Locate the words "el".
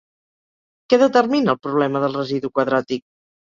1.55-1.61